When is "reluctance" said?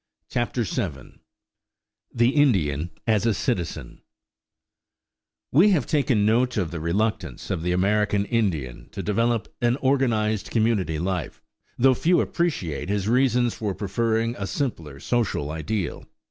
6.79-7.51